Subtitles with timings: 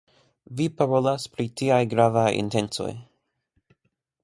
[0.61, 2.91] Vi parolas pri tiaj gravaj intencoj.